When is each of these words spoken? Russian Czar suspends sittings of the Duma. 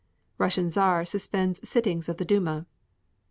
Russian 0.39 0.71
Czar 0.71 1.05
suspends 1.05 1.69
sittings 1.69 2.09
of 2.09 2.17
the 2.17 2.25
Duma. 2.25 2.65